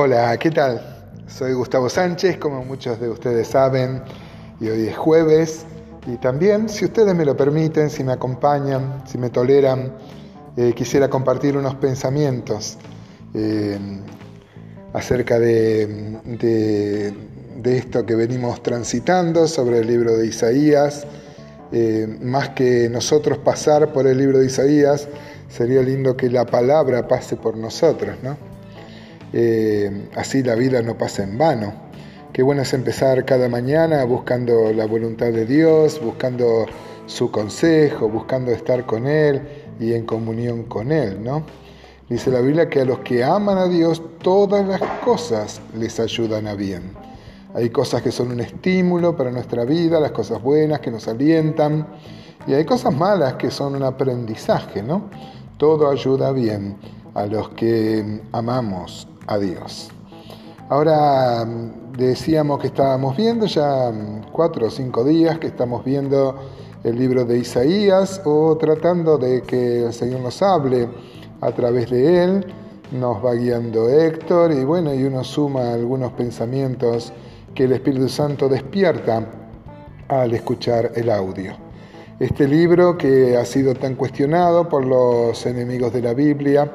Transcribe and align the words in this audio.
Hola, 0.00 0.38
¿qué 0.38 0.52
tal? 0.52 0.80
Soy 1.26 1.54
Gustavo 1.54 1.88
Sánchez, 1.88 2.36
como 2.38 2.64
muchos 2.64 3.00
de 3.00 3.08
ustedes 3.08 3.48
saben, 3.48 4.00
y 4.60 4.68
hoy 4.68 4.86
es 4.86 4.96
jueves. 4.96 5.66
Y 6.06 6.18
también, 6.18 6.68
si 6.68 6.84
ustedes 6.84 7.16
me 7.16 7.24
lo 7.24 7.36
permiten, 7.36 7.90
si 7.90 8.04
me 8.04 8.12
acompañan, 8.12 9.02
si 9.08 9.18
me 9.18 9.28
toleran, 9.28 9.92
eh, 10.56 10.72
quisiera 10.72 11.10
compartir 11.10 11.56
unos 11.56 11.74
pensamientos 11.74 12.78
eh, 13.34 13.76
acerca 14.92 15.40
de, 15.40 16.20
de, 17.56 17.76
esto 17.76 18.06
que 18.06 18.14
venimos 18.14 18.62
transitando 18.62 19.48
sobre 19.48 19.80
el 19.80 19.88
libro 19.88 20.16
de 20.16 20.28
Isaías. 20.28 21.08
Eh, 21.72 22.06
más 22.22 22.50
que 22.50 22.88
nosotros 22.88 23.38
pasar 23.38 23.92
por 23.92 24.06
el 24.06 24.16
libro 24.16 24.38
de 24.38 24.46
Isaías, 24.46 25.08
sería 25.48 25.82
lindo 25.82 26.16
que 26.16 26.30
la 26.30 26.46
palabra 26.46 27.08
pase 27.08 27.34
por 27.34 27.56
nosotros, 27.56 28.16
¿no? 28.22 28.47
Eh, 29.32 30.08
así 30.16 30.42
la 30.42 30.54
vida 30.54 30.82
no 30.82 30.96
pasa 30.96 31.22
en 31.22 31.36
vano. 31.38 31.72
Qué 32.32 32.42
bueno 32.42 32.62
es 32.62 32.72
empezar 32.72 33.24
cada 33.24 33.48
mañana 33.48 34.04
buscando 34.04 34.72
la 34.72 34.86
voluntad 34.86 35.32
de 35.32 35.44
Dios, 35.44 36.00
buscando 36.00 36.66
su 37.06 37.30
consejo, 37.30 38.08
buscando 38.08 38.52
estar 38.52 38.86
con 38.86 39.06
Él 39.06 39.42
y 39.80 39.92
en 39.94 40.04
comunión 40.04 40.64
con 40.64 40.92
Él, 40.92 41.22
¿no? 41.22 41.42
Dice 42.08 42.30
la 42.30 42.40
Biblia 42.40 42.70
que 42.70 42.82
a 42.82 42.84
los 42.84 43.00
que 43.00 43.24
aman 43.24 43.58
a 43.58 43.66
Dios 43.66 44.02
todas 44.22 44.66
las 44.66 44.80
cosas 45.04 45.60
les 45.76 45.98
ayudan 46.00 46.46
a 46.46 46.54
bien. 46.54 46.92
Hay 47.54 47.70
cosas 47.70 48.02
que 48.02 48.12
son 48.12 48.30
un 48.30 48.40
estímulo 48.40 49.16
para 49.16 49.30
nuestra 49.30 49.64
vida, 49.64 49.98
las 50.00 50.12
cosas 50.12 50.40
buenas 50.42 50.80
que 50.80 50.90
nos 50.90 51.08
alientan, 51.08 51.86
y 52.46 52.54
hay 52.54 52.64
cosas 52.64 52.94
malas 52.94 53.34
que 53.34 53.50
son 53.50 53.74
un 53.74 53.82
aprendizaje, 53.82 54.82
¿no? 54.82 55.10
Todo 55.56 55.90
ayuda 55.90 56.32
bien 56.32 56.76
a 57.14 57.26
los 57.26 57.48
que 57.50 58.20
amamos 58.32 59.08
a 59.28 59.38
Dios. 59.38 59.90
Ahora 60.68 61.44
mm, 61.44 61.92
decíamos 61.96 62.60
que 62.60 62.66
estábamos 62.66 63.16
viendo 63.16 63.46
ya 63.46 63.90
mm, 63.90 64.32
cuatro 64.32 64.66
o 64.66 64.70
cinco 64.70 65.04
días 65.04 65.38
que 65.38 65.46
estamos 65.46 65.84
viendo 65.84 66.34
el 66.84 66.98
libro 66.98 67.24
de 67.24 67.38
Isaías 67.38 68.20
o 68.24 68.56
tratando 68.56 69.18
de 69.18 69.42
que 69.42 69.86
el 69.86 69.92
Señor 69.92 70.20
nos 70.20 70.42
hable 70.42 70.88
a 71.40 71.52
través 71.52 71.90
de 71.90 72.24
él. 72.24 72.54
Nos 72.92 73.24
va 73.24 73.34
guiando 73.34 73.88
Héctor 73.88 74.52
y 74.52 74.64
bueno, 74.64 74.94
y 74.94 75.04
uno 75.04 75.22
suma 75.22 75.74
algunos 75.74 76.12
pensamientos 76.12 77.12
que 77.54 77.64
el 77.64 77.72
Espíritu 77.72 78.08
Santo 78.08 78.48
despierta 78.48 79.26
al 80.08 80.32
escuchar 80.32 80.92
el 80.94 81.10
audio. 81.10 81.52
Este 82.18 82.48
libro 82.48 82.96
que 82.96 83.36
ha 83.36 83.44
sido 83.44 83.74
tan 83.74 83.94
cuestionado 83.94 84.68
por 84.68 84.84
los 84.84 85.44
enemigos 85.46 85.92
de 85.92 86.02
la 86.02 86.14
Biblia, 86.14 86.70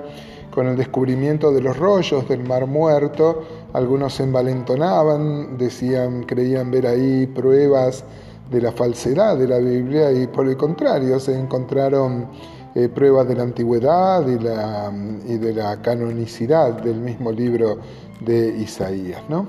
con 0.54 0.68
el 0.68 0.78
descubrimiento 0.78 1.52
de 1.52 1.62
los 1.62 1.78
rollos 1.78 2.28
del 2.30 2.44
Mar 2.44 2.68
Muerto, 2.68 3.44
algunos 3.74 4.14
se 4.14 4.24
envalentonaban, 4.24 5.58
decían, 5.58 6.24
creían 6.24 6.70
ver 6.70 6.86
ahí 6.86 7.26
pruebas 7.26 8.04
de 8.52 8.62
la 8.62 8.72
falsedad 8.72 9.38
de 9.38 9.48
la 9.48 9.58
Biblia 9.58 10.12
y 10.12 10.28
por 10.28 10.48
el 10.48 10.56
contrario 10.56 11.20
se 11.20 11.38
encontraron 11.38 12.28
eh, 12.76 12.88
pruebas 12.88 13.28
de 13.28 13.36
la 13.36 13.44
antigüedad 13.44 14.28
y, 14.28 15.38
de 15.38 15.54
la 15.54 15.82
canonicidad 15.82 16.74
del 16.84 16.98
mismo 16.98 17.32
libro 17.32 17.80
de 18.22 18.50
Isaías. 18.50 19.22
¿no? 19.30 19.48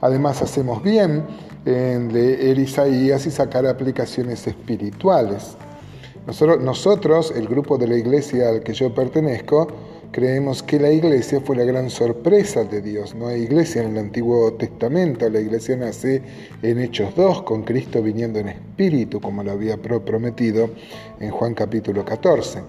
Además 0.00 0.40
hacemos 0.40 0.82
bien 0.82 1.24
en 1.66 2.12
leer 2.12 2.58
Isaías 2.58 3.26
y 3.26 3.30
sacar 3.30 3.66
aplicaciones 3.66 4.46
espirituales. 4.46 5.56
Nosotros, 6.26 6.60
nosotros, 6.62 7.32
el 7.36 7.48
grupo 7.48 7.76
de 7.76 7.86
la 7.86 7.96
iglesia 7.96 8.48
al 8.48 8.62
que 8.62 8.72
yo 8.72 8.94
pertenezco, 8.94 9.68
Creemos 10.10 10.62
que 10.62 10.80
la 10.80 10.90
iglesia 10.90 11.40
fue 11.40 11.54
la 11.56 11.64
gran 11.64 11.90
sorpresa 11.90 12.64
de 12.64 12.80
Dios. 12.80 13.14
No 13.14 13.28
hay 13.28 13.42
iglesia 13.42 13.82
en 13.82 13.90
el 13.90 13.98
Antiguo 13.98 14.52
Testamento, 14.54 15.28
la 15.28 15.40
iglesia 15.40 15.76
nace 15.76 16.22
en 16.62 16.78
Hechos 16.78 17.14
2, 17.14 17.42
con 17.42 17.62
Cristo 17.62 18.02
viniendo 18.02 18.38
en 18.38 18.48
espíritu, 18.48 19.20
como 19.20 19.42
lo 19.42 19.52
había 19.52 19.76
prometido 19.76 20.70
en 21.20 21.30
Juan 21.30 21.52
capítulo 21.54 22.06
14. 22.06 22.60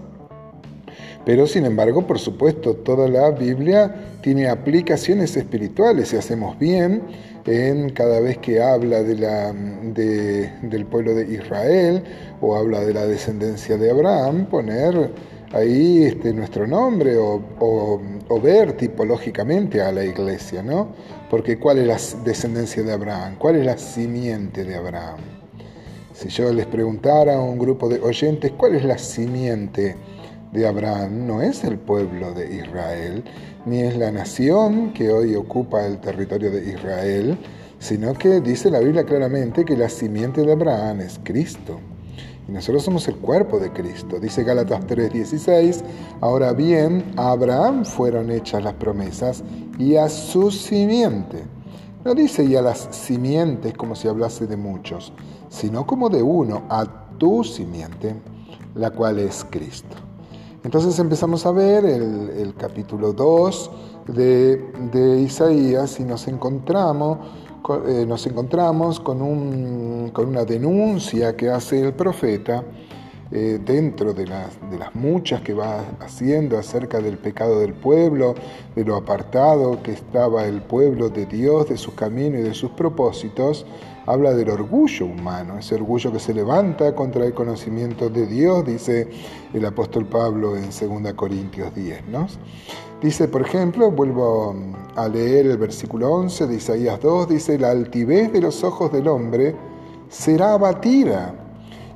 Pero 1.24 1.46
sin 1.46 1.64
embargo, 1.64 2.06
por 2.06 2.18
supuesto, 2.18 2.74
toda 2.74 3.08
la 3.08 3.30
Biblia 3.30 3.94
tiene 4.22 4.48
aplicaciones 4.48 5.36
espirituales 5.36 6.12
y 6.12 6.16
hacemos 6.16 6.58
bien 6.58 7.02
en 7.46 7.90
cada 7.90 8.20
vez 8.20 8.38
que 8.38 8.62
habla 8.62 9.02
de 9.02 9.16
la, 9.16 9.52
del 9.52 10.86
pueblo 10.86 11.14
de 11.14 11.32
Israel 11.34 12.02
o 12.40 12.56
habla 12.56 12.80
de 12.80 12.94
la 12.94 13.06
descendencia 13.06 13.76
de 13.76 13.90
Abraham, 13.90 14.46
poner 14.46 15.10
ahí 15.52 16.04
este, 16.04 16.32
nuestro 16.32 16.66
nombre 16.66 17.16
o, 17.16 18.00
ver 18.42 18.72
tipológicamente 18.72 19.82
a 19.82 19.92
la 19.92 20.04
iglesia, 20.04 20.62
¿no? 20.62 20.88
Porque 21.28 21.58
¿cuál 21.58 21.78
es 21.78 21.86
la 21.86 22.22
descendencia 22.24 22.82
de 22.82 22.92
Abraham? 22.92 23.36
¿Cuál 23.38 23.56
es 23.56 23.66
la 23.66 23.76
simiente 23.76 24.64
de 24.64 24.76
Abraham? 24.76 25.18
Si 26.14 26.28
yo 26.28 26.52
les 26.52 26.66
preguntara 26.66 27.34
a 27.34 27.40
un 27.40 27.58
grupo 27.58 27.88
de 27.88 28.00
oyentes, 28.00 28.52
¿cuál 28.56 28.76
es 28.76 28.84
la 28.84 28.96
simiente 28.96 29.96
de 30.52 30.66
Abraham? 30.66 31.26
No 31.26 31.42
es 31.42 31.62
el 31.64 31.78
pueblo 31.78 32.32
de 32.32 32.56
Israel, 32.56 33.24
ni 33.66 33.82
es 33.82 33.96
la 33.96 34.10
nación 34.10 34.94
que 34.94 35.10
hoy 35.10 35.34
ocupa 35.34 35.84
el 35.84 35.98
territorio 36.00 36.50
de 36.50 36.70
Israel, 36.70 37.36
sino 37.78 38.14
que 38.14 38.40
dice 38.40 38.70
la 38.70 38.80
Biblia 38.80 39.04
claramente 39.04 39.64
que 39.64 39.76
la 39.76 39.88
simiente 39.88 40.42
de 40.42 40.52
Abraham 40.52 41.00
es 41.00 41.20
Cristo 41.22 41.78
nosotros 42.48 42.82
somos 42.82 43.06
el 43.08 43.16
cuerpo 43.16 43.58
de 43.58 43.72
Cristo. 43.72 44.18
Dice 44.18 44.42
Gálatas 44.42 44.86
3:16, 44.86 45.82
ahora 46.20 46.52
bien, 46.52 47.12
a 47.16 47.30
Abraham 47.30 47.84
fueron 47.84 48.30
hechas 48.30 48.64
las 48.64 48.74
promesas 48.74 49.44
y 49.78 49.96
a 49.96 50.08
su 50.08 50.50
simiente. 50.50 51.44
No 52.04 52.14
dice 52.14 52.44
y 52.44 52.56
a 52.56 52.62
las 52.62 52.88
simientes 52.90 53.74
como 53.74 53.94
si 53.94 54.08
hablase 54.08 54.46
de 54.46 54.56
muchos, 54.56 55.12
sino 55.48 55.86
como 55.86 56.08
de 56.08 56.22
uno, 56.22 56.62
a 56.68 56.86
tu 57.18 57.44
simiente, 57.44 58.16
la 58.74 58.90
cual 58.90 59.18
es 59.18 59.44
Cristo. 59.50 59.96
Entonces 60.64 60.98
empezamos 60.98 61.46
a 61.46 61.52
ver 61.52 61.84
el, 61.84 62.54
capítulo 62.56 63.12
2 63.12 63.70
de, 64.08 64.56
de 64.92 65.20
Isaías 65.20 66.00
y 66.00 66.04
nos 66.04 66.26
encontramos 66.28 67.18
eh, 67.86 68.04
nos 68.06 68.26
encontramos 68.26 69.00
con, 69.00 69.22
una 69.22 70.44
denuncia 70.44 71.36
que 71.36 71.50
hace 71.50 71.80
el 71.80 71.92
profeta 71.92 72.64
eh, 73.30 73.60
dentro 73.64 74.12
de 74.12 74.26
las, 74.26 74.58
de 74.70 74.78
las 74.78 74.94
muchas 74.94 75.40
que 75.42 75.54
va 75.54 75.84
haciendo 76.00 76.58
acerca 76.58 77.00
del 77.00 77.18
pecado 77.18 77.60
del 77.60 77.74
pueblo, 77.74 78.34
de 78.74 78.84
lo 78.84 78.96
apartado 78.96 79.82
que 79.82 79.92
estaba 79.92 80.46
el 80.46 80.62
pueblo 80.62 81.10
de 81.10 81.26
Dios, 81.26 81.68
de 81.68 81.76
sus 81.76 81.94
caminos 81.94 82.40
y 82.40 82.44
de 82.44 82.54
sus 82.54 82.70
propósitos, 82.70 83.66
habla 84.06 84.32
del 84.34 84.50
orgullo 84.50 85.06
humano, 85.06 85.58
ese 85.58 85.74
orgullo 85.74 86.12
que 86.12 86.18
se 86.18 86.34
levanta 86.34 86.94
contra 86.94 87.24
el 87.24 87.34
conocimiento 87.34 88.08
de 88.08 88.26
Dios, 88.26 88.64
dice 88.64 89.08
el 89.52 89.64
apóstol 89.64 90.06
Pablo 90.06 90.56
en 90.56 90.64
2 90.64 91.12
Corintios 91.14 91.74
10. 91.74 92.08
¿no? 92.08 92.26
Dice, 93.00 93.28
por 93.28 93.42
ejemplo, 93.42 93.90
vuelvo 93.90 94.54
a 94.96 95.08
leer 95.08 95.46
el 95.46 95.58
versículo 95.58 96.12
11 96.12 96.46
de 96.46 96.56
Isaías 96.56 97.00
2, 97.00 97.28
dice, 97.28 97.58
la 97.58 97.70
altivez 97.70 98.32
de 98.32 98.40
los 98.40 98.62
ojos 98.64 98.92
del 98.92 99.08
hombre 99.08 99.54
será 100.08 100.54
abatida 100.54 101.34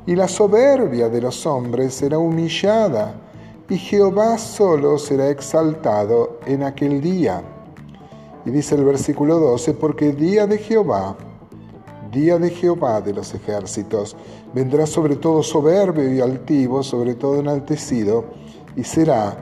y 0.07 0.15
la 0.15 0.29
soberbia 0.29 1.09
de 1.09 1.21
los 1.21 1.47
hombres 1.47 1.95
será 1.95 2.19
humillada 2.19 3.21
y 3.69 3.77
Jehová 3.77 4.39
solo 4.39 4.99
será 4.99 5.31
exaltado 5.31 6.39
en 6.47 6.63
aquel 6.63 7.01
día. 7.01 7.43
Y 8.45 8.51
dice 8.51 8.75
el 8.75 8.85
versículo 8.85 9.39
12, 9.39 9.73
porque 9.75 10.13
día 10.13 10.47
de 10.47 10.59
Jehová, 10.59 11.17
día 12.15 12.39
de 12.39 12.51
Jehová 12.51 13.01
de 13.01 13.13
los 13.13 13.35
ejércitos, 13.35 14.17
vendrá 14.55 14.87
sobre 14.87 15.17
todo 15.17 15.43
soberbio 15.43 16.15
y 16.15 16.21
altivo, 16.21 16.83
sobre 16.83 17.15
todo 17.15 17.41
enaltecido, 17.41 18.25
y 18.77 18.85
será 18.85 19.37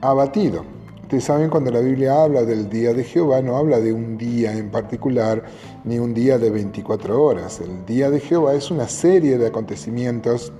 abatido. 0.00 0.64
Ustedes 1.02 1.24
saben 1.24 1.48
cuando 1.48 1.70
la 1.70 1.80
Biblia 1.80 2.22
habla 2.22 2.42
del 2.42 2.68
día 2.68 2.92
de 2.92 3.02
Jehová, 3.02 3.40
no 3.40 3.56
habla 3.56 3.80
de 3.80 3.94
un 3.94 4.18
día 4.18 4.52
en 4.52 4.70
particular, 4.70 5.42
ni 5.84 5.98
un 5.98 6.12
día 6.12 6.38
de 6.38 6.50
24 6.50 7.22
horas. 7.22 7.60
El 7.60 7.86
día 7.86 8.10
de 8.10 8.20
Jehová 8.20 8.52
es 8.52 8.70
una 8.70 8.86
serie 8.86 9.38
de 9.38 9.46
acontecimientos 9.46 10.52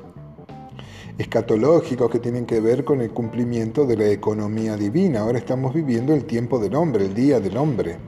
escatológicos 1.19 2.11
que 2.11 2.21
tienen 2.21 2.47
que 2.47 2.61
ver 2.61 2.85
con 2.85 3.03
el 3.03 3.11
cumplimiento 3.11 3.85
de 3.85 3.97
la 3.99 4.07
economía 4.07 4.77
divina. 4.77 5.21
Ahora 5.21 5.39
estamos 5.39 5.75
viviendo 5.75 6.15
el 6.15 6.25
tiempo 6.25 6.59
del 6.59 6.75
hombre, 6.77 7.05
el 7.05 7.15
día 7.15 7.41
del 7.41 7.59
hombre. 7.59 7.99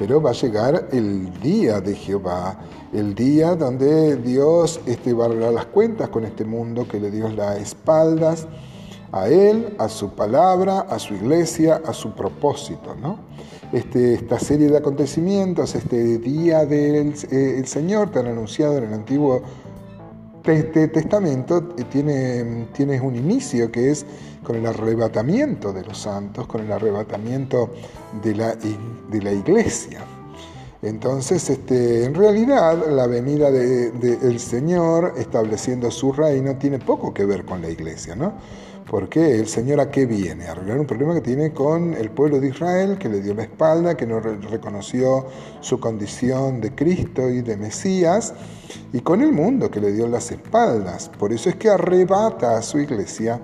Pero 0.00 0.22
va 0.22 0.30
a 0.30 0.32
llegar 0.32 0.88
el 0.92 1.30
día 1.40 1.82
de 1.82 1.94
Jehová, 1.94 2.58
el 2.90 3.14
día 3.14 3.54
donde 3.54 4.16
Dios 4.16 4.80
este, 4.86 5.10
a 5.10 5.28
las 5.28 5.66
cuentas 5.66 6.08
con 6.08 6.24
este 6.24 6.46
mundo 6.46 6.88
que 6.88 6.98
le 6.98 7.10
dio 7.10 7.28
las 7.28 7.58
espaldas 7.58 8.48
a 9.12 9.28
Él, 9.28 9.76
a 9.78 9.90
su 9.90 10.14
palabra, 10.14 10.86
a 10.88 10.98
su 10.98 11.12
iglesia, 11.12 11.82
a 11.84 11.92
su 11.92 12.14
propósito. 12.14 12.96
¿no? 12.98 13.18
Este, 13.74 14.14
esta 14.14 14.38
serie 14.38 14.68
de 14.68 14.78
acontecimientos, 14.78 15.74
este 15.74 16.16
día 16.16 16.64
del 16.64 17.12
eh, 17.30 17.62
Señor 17.66 18.10
tan 18.10 18.26
anunciado 18.26 18.78
en 18.78 18.84
el 18.84 18.94
Antiguo 18.94 19.42
este 20.44 20.88
testamento 20.88 21.62
tiene, 21.90 22.66
tiene 22.72 23.00
un 23.00 23.14
inicio 23.16 23.70
que 23.70 23.90
es 23.90 24.06
con 24.42 24.56
el 24.56 24.66
arrebatamiento 24.66 25.72
de 25.72 25.84
los 25.84 25.98
santos, 25.98 26.46
con 26.46 26.62
el 26.62 26.72
arrebatamiento 26.72 27.70
de 28.22 28.34
la, 28.34 28.54
de 28.54 29.22
la 29.22 29.32
iglesia. 29.32 30.00
Entonces, 30.82 31.50
este, 31.50 32.04
en 32.04 32.14
realidad, 32.14 32.90
la 32.90 33.06
venida 33.06 33.50
del 33.50 34.40
Señor 34.40 35.14
estableciendo 35.18 35.90
su 35.90 36.12
reino 36.12 36.56
tiene 36.56 36.78
poco 36.78 37.12
que 37.12 37.26
ver 37.26 37.44
con 37.44 37.60
la 37.60 37.68
iglesia, 37.68 38.16
¿no? 38.16 38.32
Porque 38.90 39.38
el 39.38 39.46
Señor 39.46 39.78
a 39.78 39.88
qué 39.88 40.04
viene? 40.04 40.46
A 40.46 40.50
arreglar 40.50 40.80
un 40.80 40.86
problema 40.86 41.14
que 41.14 41.20
tiene 41.20 41.52
con 41.52 41.94
el 41.94 42.10
pueblo 42.10 42.40
de 42.40 42.48
Israel, 42.48 42.98
que 42.98 43.08
le 43.08 43.20
dio 43.20 43.34
la 43.34 43.44
espalda, 43.44 43.96
que 43.96 44.04
no 44.04 44.18
reconoció 44.18 45.26
su 45.60 45.78
condición 45.78 46.60
de 46.60 46.74
Cristo 46.74 47.30
y 47.30 47.40
de 47.40 47.56
Mesías, 47.56 48.34
y 48.92 48.98
con 48.98 49.20
el 49.20 49.30
mundo, 49.30 49.70
que 49.70 49.80
le 49.80 49.92
dio 49.92 50.08
las 50.08 50.32
espaldas. 50.32 51.08
Por 51.08 51.32
eso 51.32 51.50
es 51.50 51.54
que 51.54 51.70
arrebata 51.70 52.58
a 52.58 52.62
su 52.62 52.80
iglesia 52.80 53.40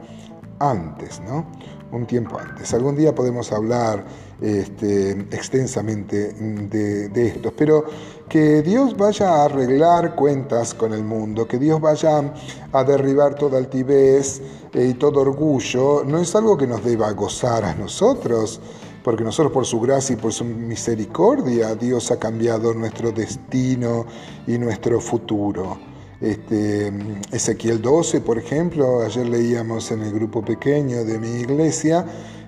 antes, 0.58 1.20
¿no? 1.20 1.46
Un 1.92 2.06
tiempo 2.06 2.40
antes. 2.40 2.74
Algún 2.74 2.96
día 2.96 3.14
podemos 3.14 3.52
hablar 3.52 4.04
este, 4.40 5.12
extensamente 5.30 6.32
de, 6.32 7.08
de 7.08 7.26
esto, 7.26 7.52
pero 7.56 7.84
que 8.28 8.62
Dios 8.62 8.96
vaya 8.96 9.28
a 9.30 9.44
arreglar 9.44 10.14
cuentas 10.14 10.74
con 10.74 10.92
el 10.92 11.04
mundo, 11.04 11.46
que 11.46 11.58
Dios 11.58 11.80
vaya 11.80 12.34
a 12.72 12.84
derribar 12.84 13.34
toda 13.34 13.58
altivez 13.58 14.42
y 14.74 14.94
todo 14.94 15.20
orgullo, 15.20 16.04
no 16.04 16.18
es 16.18 16.34
algo 16.34 16.56
que 16.56 16.66
nos 16.66 16.84
deba 16.84 17.10
gozar 17.12 17.64
a 17.64 17.74
nosotros, 17.74 18.60
porque 19.02 19.22
nosotros 19.22 19.52
por 19.52 19.64
su 19.64 19.80
gracia 19.80 20.14
y 20.14 20.16
por 20.16 20.32
su 20.32 20.44
misericordia 20.44 21.74
Dios 21.76 22.10
ha 22.10 22.18
cambiado 22.18 22.74
nuestro 22.74 23.12
destino 23.12 24.04
y 24.46 24.58
nuestro 24.58 25.00
futuro. 25.00 25.78
Este, 26.20 26.92
Ezequiel 27.30 27.80
12, 27.80 28.22
por 28.22 28.38
ejemplo, 28.38 29.02
ayer 29.02 29.28
leíamos 29.28 29.90
en 29.92 30.02
el 30.02 30.12
grupo 30.12 30.42
pequeño 30.42 31.04
de 31.04 31.18
mi 31.18 31.40
iglesia, 31.40 32.06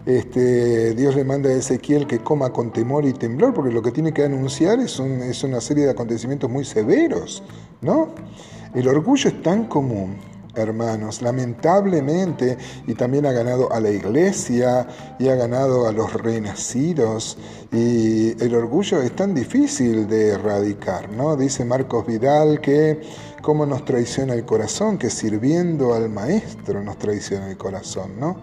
este, 0.08 0.94
Dios 0.94 1.14
le 1.16 1.22
manda 1.22 1.50
a 1.50 1.52
Ezequiel 1.52 2.06
que 2.06 2.20
coma 2.20 2.50
con 2.50 2.72
temor 2.72 3.04
y 3.04 3.12
temblor, 3.12 3.52
porque 3.52 3.70
lo 3.70 3.82
que 3.82 3.92
tiene 3.92 4.14
que 4.14 4.24
anunciar 4.24 4.80
es, 4.80 4.98
es 4.98 5.44
una 5.44 5.60
serie 5.60 5.84
de 5.84 5.90
acontecimientos 5.90 6.50
muy 6.50 6.64
severos, 6.64 7.42
¿no? 7.82 8.08
El 8.74 8.88
orgullo 8.88 9.28
es 9.28 9.42
tan 9.42 9.64
común 9.66 10.16
hermanos, 10.58 11.22
lamentablemente, 11.22 12.56
y 12.86 12.94
también 12.94 13.26
ha 13.26 13.32
ganado 13.32 13.72
a 13.72 13.80
la 13.80 13.90
iglesia 13.90 14.86
y 15.18 15.28
ha 15.28 15.34
ganado 15.34 15.86
a 15.86 15.92
los 15.92 16.12
renacidos, 16.12 17.38
y 17.72 18.42
el 18.42 18.54
orgullo 18.54 19.02
es 19.02 19.14
tan 19.14 19.34
difícil 19.34 20.08
de 20.08 20.30
erradicar, 20.30 21.10
¿no? 21.10 21.36
Dice 21.36 21.64
Marcos 21.64 22.06
Vidal 22.06 22.60
que 22.60 23.00
cómo 23.42 23.66
nos 23.66 23.84
traiciona 23.84 24.34
el 24.34 24.44
corazón, 24.44 24.98
que 24.98 25.10
sirviendo 25.10 25.94
al 25.94 26.08
Maestro 26.08 26.82
nos 26.82 26.98
traiciona 26.98 27.48
el 27.48 27.56
corazón, 27.56 28.18
¿no? 28.18 28.38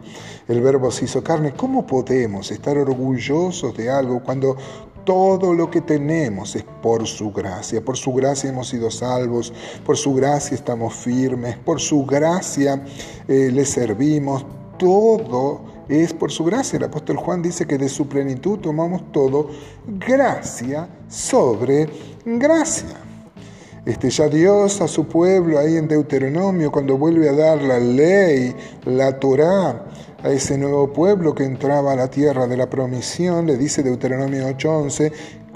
El 0.47 0.61
verbo 0.61 0.91
se 0.91 1.05
hizo 1.05 1.23
carne, 1.23 1.53
¿cómo 1.55 1.85
podemos 1.85 2.51
estar 2.51 2.77
orgullosos 2.77 3.75
de 3.75 3.89
algo 3.89 4.23
cuando 4.23 4.55
todo 5.05 5.53
lo 5.53 5.69
que 5.69 5.81
tenemos 5.81 6.55
es 6.55 6.63
por 6.81 7.07
su 7.07 7.31
gracia. 7.31 7.83
Por 7.83 7.95
su 7.95 8.11
gracia 8.13 8.49
hemos 8.49 8.67
sido 8.67 8.91
salvos, 8.91 9.53
por 9.85 9.95
su 9.97 10.13
gracia 10.13 10.55
estamos 10.55 10.93
firmes, 10.95 11.57
por 11.57 11.79
su 11.79 12.05
gracia 12.05 12.83
eh, 13.27 13.49
le 13.53 13.65
servimos. 13.65 14.45
Todo 14.77 15.61
es 15.87 16.13
por 16.13 16.31
su 16.31 16.43
gracia. 16.43 16.77
El 16.77 16.83
apóstol 16.83 17.17
Juan 17.17 17.41
dice 17.41 17.65
que 17.65 17.77
de 17.77 17.87
su 17.87 18.07
plenitud 18.07 18.59
tomamos 18.59 19.11
todo 19.11 19.49
gracia 19.85 20.89
sobre 21.07 21.87
gracia. 22.25 22.97
Este, 23.85 24.09
ya 24.09 24.27
Dios 24.29 24.81
a 24.81 24.87
su 24.87 25.07
pueblo 25.07 25.59
ahí 25.59 25.77
en 25.77 25.87
Deuteronomio, 25.87 26.71
cuando 26.71 26.97
vuelve 26.97 27.29
a 27.29 27.33
dar 27.33 27.61
la 27.61 27.79
ley, 27.79 28.55
la 28.85 29.19
Torá, 29.19 29.85
a 30.23 30.29
ese 30.31 30.57
nuevo 30.57 30.91
pueblo 30.91 31.35
que 31.35 31.43
entraba 31.43 31.91
a 31.91 31.95
la 31.95 32.09
tierra 32.09 32.47
de 32.47 32.57
la 32.57 32.67
promisión, 32.67 33.45
le 33.45 33.57
dice 33.57 33.83
Deuteronomio 33.83 34.47
8:11, 34.47 35.11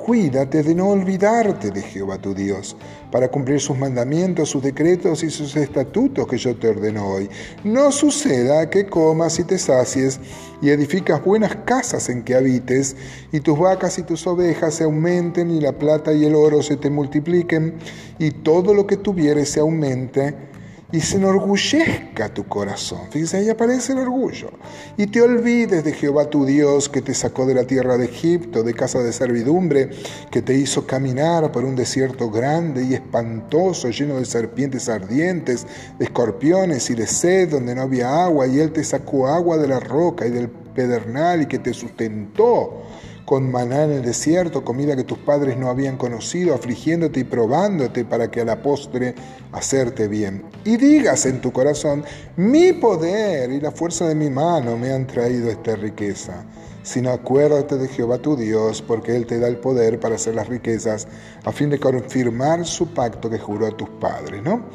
cuídate 0.10 0.64
de 0.64 0.74
no 0.74 0.90
olvidarte 0.90 1.70
de 1.70 1.84
Jehová 1.84 2.18
tu 2.18 2.34
Dios, 2.34 2.76
para 3.12 3.28
cumplir 3.28 3.60
sus 3.60 3.78
mandamientos, 3.78 4.50
sus 4.50 4.64
decretos 4.64 5.22
y 5.22 5.30
sus 5.30 5.56
estatutos 5.56 6.28
que 6.28 6.40
yo 6.40 6.56
te 6.56 6.68
ordeno 6.68 7.08
hoy. 7.08 7.30
No 7.64 7.92
suceda 7.92 8.72
que 8.72 8.88
comas 8.88 9.38
y 9.38 9.44
te 9.44 9.60
sacies 9.60 10.20
y 10.64 10.72
edificas 10.72 11.24
buenas 11.24 11.56
casas 11.58 12.10
en 12.10 12.24
que 12.24 12.34
habites, 12.34 12.96
y 13.32 13.42
tus 13.42 13.60
vacas 13.60 14.00
y 14.00 14.02
tus 14.02 14.26
ovejas 14.26 14.74
se 14.74 14.86
aumenten, 14.86 15.52
y 15.52 15.62
la 15.62 15.74
plata 15.74 16.12
y 16.12 16.26
el 16.26 16.34
oro 16.34 16.64
se 16.64 16.76
te 16.76 16.90
multipliquen, 16.90 17.76
y 18.18 18.32
todo 18.32 18.74
lo 18.74 18.88
que 18.88 18.98
tuvieres 18.98 19.52
se 19.52 19.60
aumente 19.60 20.49
y 20.92 21.02
se 21.02 21.18
enorgullezca 21.18 22.34
tu 22.34 22.48
corazón. 22.48 23.02
Fíjense, 23.12 23.38
ahí 23.38 23.50
aparece 23.50 23.94
el 23.94 24.00
orgullo. 24.00 24.50
Y 24.98 25.08
te 25.08 25.22
olvides 25.22 25.84
de 25.84 25.94
Jehová 25.94 26.30
tu 26.30 26.46
Dios 26.46 26.90
que 26.90 27.02
te 27.02 27.14
sacó 27.14 27.46
de 27.46 27.54
la 27.54 27.66
tierra 27.66 27.98
de 27.98 28.06
Egipto, 28.06 28.64
de 28.64 28.74
casa 28.74 29.00
de 29.00 29.14
servidumbre, 29.14 29.92
que 30.32 30.42
te 30.42 30.56
hizo 30.56 30.88
caminar 30.88 31.52
por 31.52 31.64
un 31.64 31.76
desierto 31.76 32.32
grande 32.32 32.84
y 32.84 32.96
espantoso, 32.96 33.90
lleno 33.90 34.16
de 34.16 34.26
serpientes 34.26 34.90
ardientes, 34.90 35.68
de 36.00 36.06
escorpiones 36.06 36.90
y 36.90 36.96
de 36.96 37.06
sed, 37.06 37.50
donde 37.50 37.76
no 37.76 37.84
había 37.84 38.24
agua, 38.24 38.48
y 38.48 38.60
Él 38.60 38.72
te 38.72 38.84
sacó 38.84 39.28
agua 39.28 39.58
de 39.58 39.68
la 39.68 39.80
roca 39.80 40.26
y 40.26 40.32
del 40.32 40.50
pedernal 40.50 41.44
y 41.44 41.46
que 41.46 41.60
te 41.60 41.74
sustentó 41.74 42.84
con 43.30 43.52
maná 43.52 43.84
en 43.84 43.92
el 43.92 44.02
desierto, 44.02 44.66
comida 44.66 44.96
que 44.96 45.04
tus 45.04 45.20
padres 45.20 45.56
no 45.56 45.70
habían 45.70 45.98
conocido, 45.98 46.56
afligiéndote 46.56 47.20
y 47.20 47.24
probándote 47.26 48.04
para 48.04 48.32
que 48.32 48.42
a 48.42 48.46
la 48.46 48.60
postre 48.60 49.14
hacerte 49.52 50.08
bien. 50.08 50.46
Y 50.66 50.78
digas 50.78 51.28
en 51.28 51.40
tu 51.40 51.52
corazón, 51.52 52.04
mi 52.38 52.74
poder 52.74 53.52
y 53.52 53.62
la 53.62 53.70
fuerza 53.70 54.08
de 54.08 54.16
mi 54.16 54.32
mano 54.32 54.78
me 54.78 54.92
han 54.92 55.06
traído 55.06 55.48
esta 55.52 55.76
riqueza. 55.76 56.44
Sino 56.82 57.12
acuérdate 57.12 57.78
de 57.78 57.88
Jehová 57.90 58.18
tu 58.18 58.36
Dios, 58.36 58.82
porque 58.82 59.16
Él 59.16 59.28
te 59.28 59.38
da 59.38 59.48
el 59.48 59.58
poder 59.58 60.00
para 60.00 60.16
hacer 60.16 60.34
las 60.34 60.48
riquezas, 60.48 61.08
a 61.46 61.52
fin 61.52 61.70
de 61.70 61.80
confirmar 61.80 62.66
su 62.66 62.96
pacto 62.96 63.30
que 63.30 63.38
juró 63.38 63.68
a 63.68 63.78
tus 63.78 63.90
padres. 63.90 64.42
¿no? 64.42 64.66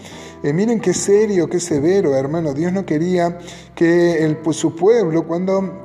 Eh, 0.45 0.53
miren 0.53 0.79
qué 0.79 0.95
serio, 0.95 1.49
qué 1.49 1.59
severo, 1.59 2.15
hermano. 2.15 2.55
Dios 2.55 2.73
no 2.73 2.87
quería 2.87 3.37
que 3.75 4.25
el, 4.25 4.37
pues, 4.37 4.59
su 4.59 4.77
pueblo, 4.77 5.27
cuando 5.27 5.84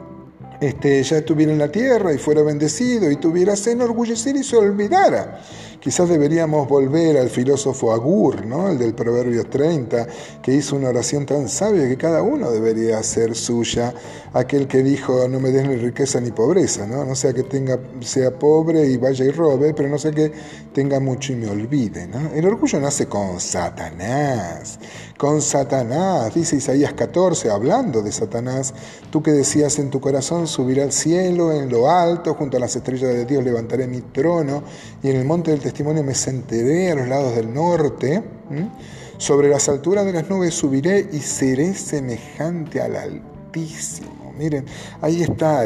este, 0.60 1.02
ya 1.04 1.18
estuviera 1.18 1.52
en 1.52 1.60
la 1.60 1.72
tierra 1.72 2.14
y 2.14 2.18
fuera 2.18 2.42
bendecido 2.42 3.10
y 3.10 3.16
tuviera 3.16 3.56
se 3.56 3.72
enorgullecer 3.72 4.36
y 4.36 4.44
se 4.44 4.58
olvidara 4.58 5.42
Quizás 5.80 6.10
deberíamos 6.10 6.68
volver 6.68 7.18
al 7.18 7.30
filósofo 7.30 7.94
Agur, 7.94 8.46
¿no? 8.46 8.70
el 8.70 8.78
del 8.78 8.94
Proverbio 8.94 9.46
30, 9.46 10.08
que 10.42 10.54
hizo 10.54 10.76
una 10.76 10.90
oración 10.90 11.26
tan 11.26 11.48
sabia 11.48 11.88
que 11.88 11.96
cada 11.96 12.22
uno 12.22 12.52
debería 12.52 12.98
hacer 12.98 13.34
suya, 13.34 13.94
aquel 14.34 14.68
que 14.68 14.84
dijo, 14.84 15.26
no 15.30 15.40
me 15.40 15.52
des 15.52 15.66
ni 15.66 15.78
riqueza 15.78 16.20
ni 16.20 16.32
pobreza, 16.32 16.86
¿no? 16.86 17.16
sea 17.16 17.32
que 17.32 17.44
tenga, 17.44 17.80
sea 18.02 18.38
pobre 18.38 18.88
y 18.88 18.98
vaya 18.98 19.24
y 19.24 19.32
robe, 19.32 19.74
pero 19.74 19.88
no 19.88 19.98
sea 19.98 20.12
que 20.12 20.34
tenga 20.74 21.00
mucho 21.00 21.32
y 21.32 21.38
me 21.38 21.50
olvide. 21.50 22.10
El 22.36 22.46
orgullo 22.46 22.78
nace 22.82 23.06
con 23.06 23.40
Satanás, 23.40 24.80
con 25.18 25.42
Satanás, 25.42 26.34
dice 26.36 26.58
Isaías 26.58 26.92
14, 26.92 27.52
hablando 27.52 28.02
de 28.02 28.12
Satanás, 28.12 28.74
tú 29.12 29.24
que 29.24 29.32
decías 29.32 29.80
en 29.80 29.90
tu 29.90 30.02
corazón, 30.02 30.46
subiré 30.50 30.84
al 30.84 30.92
cielo, 30.92 31.52
en 31.54 31.70
lo 31.70 31.90
alto, 31.90 32.34
junto 32.34 32.58
a 32.58 32.60
las 32.60 32.76
estrellas 32.76 33.14
de 33.14 33.26
Dios 33.26 33.44
levantaré 33.44 33.88
mi 33.88 34.02
trono, 34.02 34.64
y 35.02 35.10
en 35.10 35.18
el 35.18 35.26
monte 35.26 35.52
del 35.52 35.60
testimonio 35.60 36.04
me 36.04 36.16
sentaré 36.16 36.92
a 36.92 36.96
los 36.96 37.08
lados 37.08 37.36
del 37.36 37.54
norte, 37.54 38.24
sobre 39.18 39.50
las 39.50 39.70
alturas 39.70 40.06
de 40.06 40.14
las 40.14 40.30
nubes 40.30 40.54
subiré 40.54 41.10
y 41.12 41.20
seré 41.20 41.74
semejante 41.74 42.82
al 42.82 42.96
Altísimo. 42.96 44.32
Miren, 44.38 44.66
ahí 45.02 45.24
está 45.24 45.66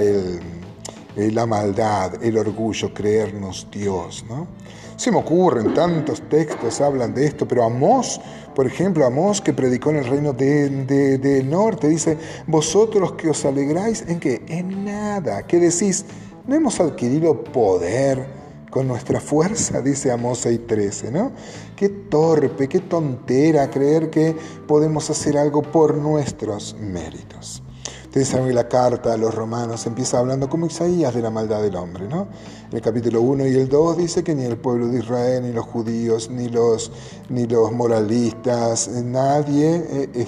la 1.15 1.45
maldad, 1.45 2.23
el 2.23 2.37
orgullo, 2.37 2.93
creernos 2.93 3.67
Dios, 3.71 4.25
¿no? 4.27 4.47
Se 4.95 5.11
me 5.11 5.17
ocurren, 5.17 5.73
tantos 5.73 6.21
textos 6.29 6.79
hablan 6.79 7.13
de 7.13 7.25
esto, 7.25 7.47
pero 7.47 7.63
Amós, 7.63 8.21
por 8.55 8.67
ejemplo, 8.67 9.05
Amós 9.05 9.41
que 9.41 9.53
predicó 9.53 9.89
en 9.89 9.97
el 9.97 10.05
reino 10.05 10.33
del 10.33 10.85
de, 10.87 11.43
norte, 11.43 11.87
dice, 11.87 12.17
vosotros 12.47 13.13
que 13.13 13.29
os 13.29 13.45
alegráis 13.45 14.03
en 14.07 14.19
qué? 14.19 14.41
En 14.47 14.85
nada. 14.85 15.43
¿Qué 15.43 15.59
decís? 15.59 16.05
No 16.47 16.55
hemos 16.55 16.79
adquirido 16.79 17.43
poder 17.43 18.25
con 18.69 18.87
nuestra 18.87 19.19
fuerza, 19.19 19.81
dice 19.81 20.11
Amós 20.11 20.45
6:13, 20.45 21.11
¿no? 21.11 21.31
Qué 21.75 21.89
torpe, 21.89 22.67
qué 22.67 22.79
tontera 22.79 23.69
creer 23.69 24.09
que 24.09 24.35
podemos 24.67 25.09
hacer 25.09 25.37
algo 25.37 25.61
por 25.61 25.95
nuestros 25.95 26.75
méritos. 26.79 27.63
Ustedes 28.13 28.27
saben 28.27 28.53
la 28.53 28.69
carta 28.69 29.11
a 29.11 29.17
los 29.17 29.33
romanos 29.33 29.87
empieza 29.87 30.19
hablando 30.19 30.47
como 30.47 30.67
Isaías 30.67 31.15
de 31.15 31.21
la 31.23 31.31
maldad 31.31 31.63
del 31.63 31.75
hombre, 31.75 32.07
¿no? 32.07 32.27
el 32.71 32.79
capítulo 32.79 33.21
1 33.21 33.47
y 33.47 33.55
el 33.55 33.67
2 33.67 33.97
dice 33.97 34.23
que 34.23 34.35
ni 34.35 34.43
el 34.43 34.57
pueblo 34.57 34.87
de 34.89 34.99
Israel, 34.99 35.41
ni 35.41 35.51
los 35.51 35.65
judíos, 35.65 36.29
ni 36.29 36.47
los, 36.47 36.91
ni 37.29 37.47
los 37.47 37.71
moralistas, 37.71 38.87
nadie 38.87 39.83
eh, 40.13 40.27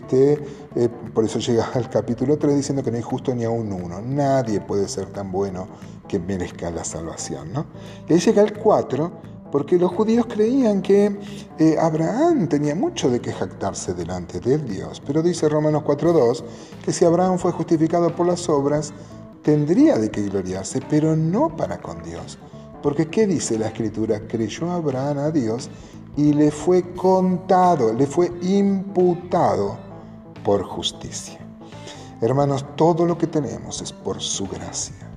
eh, 0.76 0.90
por 1.14 1.26
eso 1.26 1.38
llega 1.38 1.70
al 1.76 1.88
capítulo 1.88 2.40
3 2.40 2.56
diciendo 2.56 2.82
que 2.82 2.90
no 2.90 2.98
hay 2.98 3.04
justo 3.04 3.36
ni 3.36 3.44
aún 3.44 3.72
uno, 3.72 4.02
nadie 4.02 4.62
puede 4.62 4.88
ser 4.88 5.06
tan 5.14 5.32
bueno 5.32 5.68
que 6.08 6.18
merezca 6.18 6.72
la 6.72 6.84
salvación. 6.84 7.54
¿no? 7.54 7.68
Y 8.10 8.14
ahí 8.14 8.20
llega 8.20 8.42
el 8.42 8.58
4 8.58 9.35
porque 9.52 9.78
los 9.78 9.92
judíos 9.92 10.26
creían 10.28 10.82
que 10.82 11.18
eh, 11.60 11.78
Abraham 11.80 12.48
tenía 12.48 12.76
mucho 12.76 13.10
de 13.10 13.22
qué 13.22 13.32
jactarse 13.32 13.94
delante 13.94 14.40
de 14.40 14.58
Dios. 14.58 15.02
Pero 15.06 15.22
dice 15.22 15.48
Romanos 15.48 15.84
4.2 15.84 16.44
que 16.84 16.92
si 16.92 17.06
Abraham 17.06 17.38
fue 17.38 17.52
justificado 17.52 18.16
por 18.16 18.28
las 18.28 18.50
obras, 18.50 18.94
tendría 19.44 19.98
de 19.98 20.10
qué 20.10 20.24
gloriarse, 20.24 20.82
pero 20.90 21.16
no 21.16 21.56
para 21.56 21.78
con 21.78 22.02
Dios. 22.04 22.38
Porque 22.82 23.08
¿qué 23.08 23.28
dice 23.28 23.58
la 23.58 23.68
escritura? 23.68 24.22
Creyó 24.28 24.72
Abraham 24.72 25.20
a 25.20 25.32
Dios 25.32 25.70
y 26.18 26.34
le 26.34 26.52
fue 26.52 26.94
contado, 26.94 27.94
le 27.94 28.08
fue 28.08 28.32
imputado 28.42 29.78
por 30.44 30.64
justicia. 30.64 31.40
Hermanos, 32.22 32.66
todo 32.76 33.06
lo 33.06 33.18
que 33.18 33.28
tenemos 33.28 33.82
es 33.82 33.92
por 33.92 34.22
su 34.22 34.48
gracia. 34.48 35.15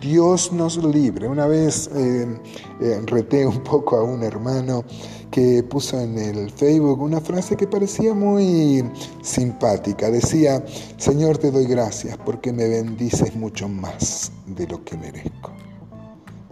Dios 0.00 0.52
nos 0.52 0.76
libre. 0.82 1.28
Una 1.28 1.46
vez 1.46 1.90
eh, 1.94 2.26
eh, 2.80 3.00
reté 3.06 3.46
un 3.46 3.62
poco 3.62 3.96
a 3.96 4.02
un 4.02 4.22
hermano 4.22 4.84
que 5.30 5.62
puso 5.64 6.00
en 6.00 6.16
el 6.18 6.50
Facebook 6.50 7.00
una 7.02 7.20
frase 7.20 7.56
que 7.56 7.66
parecía 7.66 8.14
muy 8.14 8.84
simpática. 9.22 10.10
Decía, 10.10 10.64
Señor, 10.96 11.38
te 11.38 11.50
doy 11.50 11.66
gracias 11.66 12.16
porque 12.24 12.52
me 12.52 12.68
bendices 12.68 13.34
mucho 13.34 13.68
más 13.68 14.30
de 14.46 14.66
lo 14.66 14.84
que 14.84 14.96
merezco. 14.96 15.52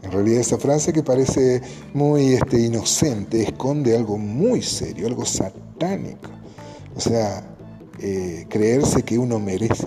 En 0.02 0.10
realidad 0.10 0.40
esa 0.40 0.58
frase 0.58 0.92
que 0.92 1.02
parece 1.02 1.62
muy 1.94 2.34
este, 2.34 2.60
inocente 2.60 3.42
esconde 3.42 3.96
algo 3.96 4.18
muy 4.18 4.60
serio, 4.60 5.06
algo 5.06 5.24
satánico. 5.24 6.28
O 6.96 7.00
sea, 7.00 7.48
eh, 8.00 8.46
creerse 8.48 9.04
que 9.04 9.16
uno 9.16 9.38
merece 9.38 9.86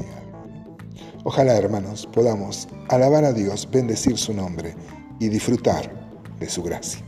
Ojalá, 1.28 1.58
hermanos, 1.58 2.08
podamos 2.14 2.68
alabar 2.88 3.26
a 3.26 3.34
Dios, 3.34 3.68
bendecir 3.72 4.16
su 4.16 4.32
nombre 4.32 4.76
y 5.20 5.28
disfrutar 5.28 5.92
de 6.40 6.48
su 6.48 6.62
gracia. 6.62 7.05